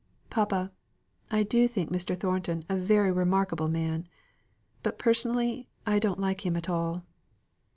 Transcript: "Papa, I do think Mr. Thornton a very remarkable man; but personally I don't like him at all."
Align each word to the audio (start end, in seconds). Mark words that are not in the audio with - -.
"Papa, 0.31 0.71
I 1.29 1.43
do 1.43 1.67
think 1.67 1.91
Mr. 1.91 2.17
Thornton 2.19 2.65
a 2.67 2.75
very 2.75 3.11
remarkable 3.11 3.67
man; 3.67 4.07
but 4.81 4.97
personally 4.97 5.69
I 5.85 5.99
don't 5.99 6.19
like 6.19 6.43
him 6.43 6.57
at 6.57 6.67
all." 6.69 7.03